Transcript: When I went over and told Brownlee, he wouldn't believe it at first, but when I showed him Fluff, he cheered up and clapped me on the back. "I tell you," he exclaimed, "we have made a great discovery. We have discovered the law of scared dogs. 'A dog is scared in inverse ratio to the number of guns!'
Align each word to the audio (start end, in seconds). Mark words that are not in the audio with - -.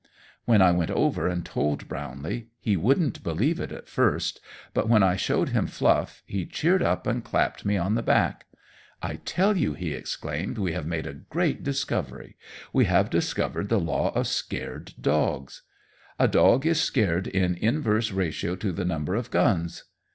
When 0.45 0.63
I 0.63 0.71
went 0.71 0.89
over 0.89 1.27
and 1.27 1.45
told 1.45 1.87
Brownlee, 1.87 2.47
he 2.59 2.75
wouldn't 2.75 3.21
believe 3.21 3.59
it 3.59 3.71
at 3.71 3.87
first, 3.87 4.41
but 4.73 4.89
when 4.89 5.03
I 5.03 5.15
showed 5.15 5.49
him 5.49 5.67
Fluff, 5.67 6.23
he 6.25 6.47
cheered 6.47 6.81
up 6.81 7.05
and 7.05 7.23
clapped 7.23 7.65
me 7.65 7.77
on 7.77 7.93
the 7.93 8.01
back. 8.01 8.47
"I 9.03 9.17
tell 9.17 9.55
you," 9.55 9.73
he 9.75 9.93
exclaimed, 9.93 10.57
"we 10.57 10.73
have 10.73 10.87
made 10.87 11.05
a 11.05 11.13
great 11.13 11.61
discovery. 11.63 12.35
We 12.73 12.85
have 12.85 13.11
discovered 13.11 13.69
the 13.69 13.79
law 13.79 14.11
of 14.15 14.25
scared 14.25 14.95
dogs. 14.99 15.61
'A 16.17 16.29
dog 16.29 16.65
is 16.65 16.81
scared 16.81 17.27
in 17.27 17.53
inverse 17.53 18.09
ratio 18.11 18.55
to 18.55 18.71
the 18.71 18.85
number 18.85 19.13
of 19.13 19.29
guns!' 19.29 19.83